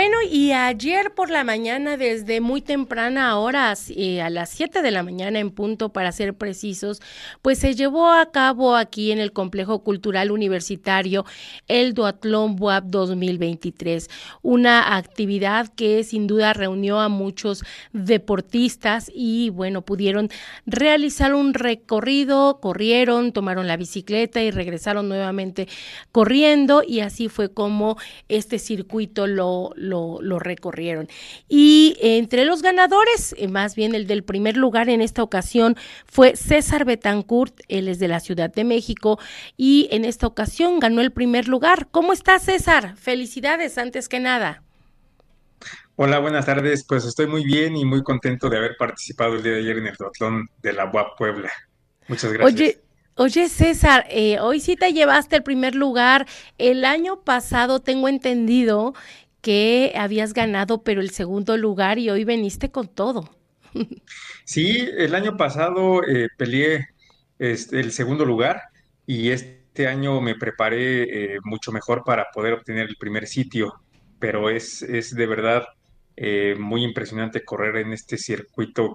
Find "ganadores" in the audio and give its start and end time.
32.62-33.34